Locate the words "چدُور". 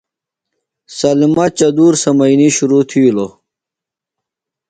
1.57-1.93